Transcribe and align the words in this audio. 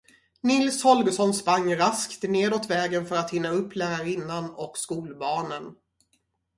Nils 0.41 0.83
Holgersson 0.83 1.33
sprang 1.33 1.75
raskt 1.75 2.23
neråt 2.23 2.69
vägen 2.69 3.05
för 3.05 3.15
att 3.15 3.31
hinna 3.31 3.49
upp 3.49 3.75
lärarinnan 3.75 4.49
och 4.51 4.71
skolbarnen. 4.77 5.75